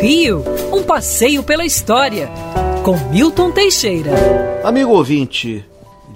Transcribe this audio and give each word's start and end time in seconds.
Rio, 0.00 0.42
um 0.72 0.82
passeio 0.82 1.42
pela 1.42 1.66
história, 1.66 2.30
com 2.82 2.96
Milton 3.10 3.50
Teixeira. 3.50 4.12
Amigo 4.64 4.92
ouvinte, 4.92 5.62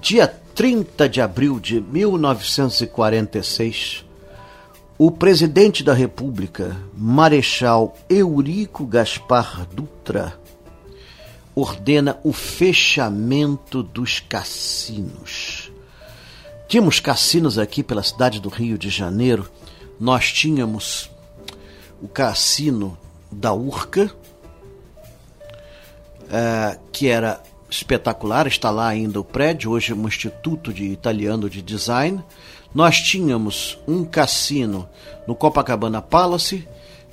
dia 0.01 0.27
30 0.27 1.07
de 1.09 1.21
abril 1.21 1.61
de 1.61 1.79
1946, 1.81 4.07
o 4.97 5.11
presidente 5.11 5.85
da 5.85 5.93
República, 5.93 6.75
Marechal 6.97 7.95
Eurico 8.09 8.87
Gaspar 8.87 9.67
Dutra, 9.67 10.41
ordena 11.55 12.19
o 12.25 12.33
fechamento 12.33 13.83
dos 13.83 14.19
cassinos. 14.19 15.71
Tínhamos 16.67 17.01
cassinos 17.01 17.59
aqui 17.59 17.83
pela 17.83 18.03
cidade 18.03 18.41
do 18.41 18.49
Rio 18.49 18.79
de 18.79 18.89
Janeiro. 18.89 19.47
Nós 20.01 20.33
tínhamos 20.33 21.11
o 22.01 22.09
cassino 22.09 22.97
da 23.35 23.53
Urca, 23.53 24.11
é, 26.31 26.79
que 26.93 27.09
era 27.09 27.41
espetacular, 27.69 28.47
está 28.47 28.71
lá 28.71 28.89
ainda 28.89 29.21
o 29.21 29.25
prédio, 29.25 29.71
hoje 29.71 29.93
é 29.93 29.95
um 29.95 30.07
instituto 30.07 30.73
de 30.73 30.85
italiano 30.85 31.51
de 31.51 31.61
design. 31.61 32.23
Nós 32.75 33.01
tínhamos 33.01 33.79
um 33.87 34.05
cassino 34.05 34.89
no 35.27 35.35
Copacabana 35.35 36.01
Palace, 36.01 36.67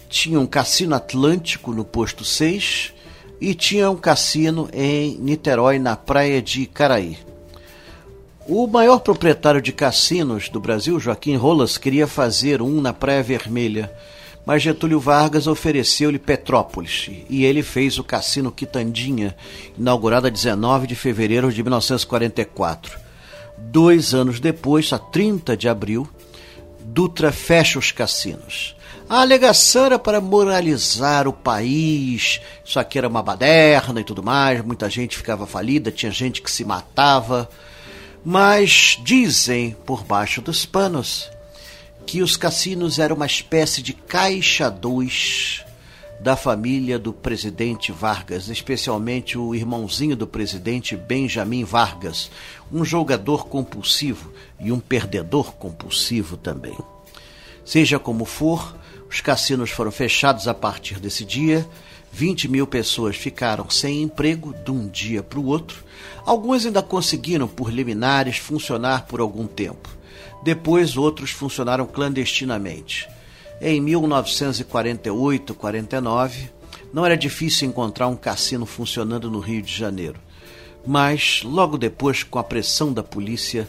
tinha 0.10 0.40
um 0.40 0.46
cassino 0.46 0.96
Atlântico 0.96 1.72
no 1.72 1.86
posto 1.86 2.24
6 2.24 2.94
e 3.40 3.56
tinha 3.56 3.90
um 3.90 3.96
cassino 3.96 4.70
em 4.74 5.18
Niterói, 5.18 5.80
na 5.80 5.96
praia 5.96 6.42
de 6.42 6.66
Caraí. 6.66 7.18
O 8.48 8.68
maior 8.68 9.00
proprietário 9.00 9.62
de 9.62 9.72
cassinos 9.72 10.50
do 10.50 10.60
Brasil, 10.60 11.00
Joaquim 11.00 11.36
Rolas, 11.36 11.78
queria 11.78 12.08
fazer 12.08 12.62
um 12.62 12.82
na 12.82 12.92
Praia 12.92 13.24
Vermelha, 13.24 13.92
mas 14.46 14.64
Getúlio 14.64 15.00
Vargas 15.00 15.48
ofereceu-lhe 15.48 16.18
Petrópolis 16.18 17.10
e 17.30 17.46
ele 17.46 17.62
fez 17.62 17.98
o 17.98 18.04
Cassino 18.04 18.52
Quitandinha, 18.52 19.36
inaugurado 19.78 20.28
a 20.28 20.30
19 20.30 20.88
de 20.88 20.96
fevereiro 20.96 21.52
de 21.52 21.62
1944. 21.62 23.00
Dois 23.58 24.14
anos 24.14 24.40
depois, 24.40 24.92
a 24.92 24.98
30 24.98 25.56
de 25.56 25.70
abril, 25.70 26.10
Dutra 26.84 27.32
fecha 27.32 27.80
os 27.80 27.92
cassinos. 27.92 28.76
A 29.08 29.22
alegação 29.22 29.86
era 29.86 30.00
para 30.00 30.20
moralizar 30.20 31.28
o 31.28 31.34
país, 31.34 32.42
isso 32.66 32.80
aqui 32.80 32.98
era 32.98 33.08
uma 33.08 33.22
baderna 33.22 34.02
e 34.02 34.04
tudo 34.04 34.24
mais, 34.24 34.64
muita 34.64 34.90
gente 34.90 35.18
ficava 35.18 35.46
falida, 35.46 35.92
tinha 35.92 36.12
gente 36.12 36.42
que 36.42 36.50
se 36.50 36.66
matava. 36.66 37.50
Mas 38.24 39.00
dizem, 39.04 39.76
por 39.86 40.04
baixo 40.04 40.42
dos 40.42 40.66
panos, 40.66 41.30
que 42.06 42.22
os 42.22 42.36
cassinos 42.36 43.00
eram 43.00 43.16
uma 43.16 43.26
espécie 43.26 43.82
de 43.82 43.94
caixa 43.94 44.70
2 44.70 45.66
da 46.20 46.36
família 46.36 47.00
do 47.00 47.12
presidente 47.12 47.92
Vargas, 47.92 48.48
especialmente 48.48 49.40
o 49.40 49.56
irmãozinho 49.56 50.16
do 50.16 50.28
presidente 50.28 50.96
Benjamin 50.96 51.64
Vargas, 51.64 52.30
um 52.72 52.86
jogador 52.86 53.48
compulsivo 53.48 54.32
e 54.60 54.72
um 54.72 54.80
perdedor 54.80 55.54
compulsivo 55.54 56.38
também. 56.38 56.78
Seja 57.66 57.98
como 57.98 58.26
for, 58.26 58.76
os 59.10 59.20
cassinos 59.20 59.72
foram 59.72 59.92
fechados 59.92 60.48
a 60.48 60.54
partir 60.54 61.00
desse 61.00 61.26
dia. 61.26 61.68
20 62.12 62.48
mil 62.50 62.68
pessoas 62.68 63.16
ficaram 63.16 63.70
sem 63.70 64.04
emprego 64.04 64.54
de 64.54 64.70
um 64.70 64.88
dia 64.88 65.24
para 65.24 65.40
o 65.40 65.46
outro. 65.46 65.84
Alguns 66.24 66.66
ainda 66.66 66.84
conseguiram, 66.84 67.48
por 67.48 67.72
liminares, 67.72 68.38
funcionar 68.38 69.06
por 69.08 69.22
algum 69.22 69.48
tempo. 69.48 70.01
Depois, 70.44 70.98
outros 70.98 71.32
funcionaram 71.32 71.86
clandestinamente. 71.86 73.08
Em 73.62 73.82
1948-49, 73.84 76.50
não 76.94 77.06
era 77.06 77.16
difícil 77.16 77.68
encontrar 77.68 78.08
um 78.08 78.16
cassino 78.16 78.66
funcionando 78.66 79.30
no 79.30 79.40
Rio 79.40 79.62
de 79.62 79.74
Janeiro. 79.74 80.20
Mas, 80.86 81.42
logo 81.44 81.78
depois, 81.78 82.24
com 82.24 82.40
a 82.40 82.44
pressão 82.44 82.92
da 82.92 83.04
polícia, 83.04 83.68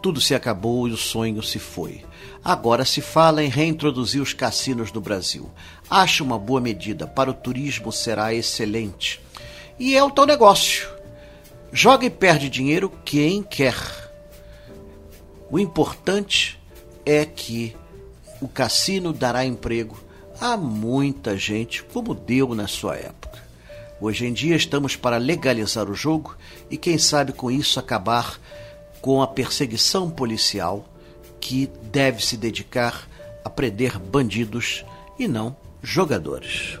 tudo 0.00 0.20
se 0.20 0.34
acabou 0.34 0.86
e 0.86 0.92
o 0.92 0.96
sonho 0.96 1.42
se 1.42 1.58
foi. 1.58 2.02
Agora 2.44 2.84
se 2.84 3.00
fala 3.00 3.42
em 3.42 3.48
reintroduzir 3.48 4.20
os 4.20 4.34
cassinos 4.34 4.92
no 4.92 5.00
Brasil. 5.00 5.50
Acho 5.88 6.22
uma 6.22 6.38
boa 6.38 6.60
medida. 6.60 7.06
Para 7.06 7.30
o 7.30 7.34
turismo 7.34 7.90
será 7.90 8.34
excelente. 8.34 9.20
E 9.78 9.96
é 9.96 10.04
o 10.04 10.10
tal 10.10 10.26
negócio. 10.26 10.88
Joga 11.72 12.06
e 12.06 12.10
perde 12.10 12.48
dinheiro 12.48 12.92
quem 13.04 13.42
quer. 13.42 14.03
O 15.54 15.58
importante 15.60 16.60
é 17.06 17.24
que 17.24 17.76
o 18.40 18.48
cassino 18.48 19.12
dará 19.12 19.46
emprego 19.46 19.96
a 20.40 20.56
muita 20.56 21.38
gente, 21.38 21.84
como 21.84 22.12
deu 22.12 22.56
na 22.56 22.66
sua 22.66 22.96
época. 22.96 23.40
Hoje 24.00 24.26
em 24.26 24.32
dia 24.32 24.56
estamos 24.56 24.96
para 24.96 25.16
legalizar 25.16 25.88
o 25.88 25.94
jogo 25.94 26.36
e, 26.68 26.76
quem 26.76 26.98
sabe, 26.98 27.32
com 27.32 27.52
isso 27.52 27.78
acabar 27.78 28.40
com 29.00 29.22
a 29.22 29.28
perseguição 29.28 30.10
policial 30.10 30.88
que 31.40 31.70
deve 31.84 32.26
se 32.26 32.36
dedicar 32.36 33.08
a 33.44 33.48
prender 33.48 33.96
bandidos 33.96 34.84
e 35.16 35.28
não 35.28 35.56
jogadores. 35.80 36.80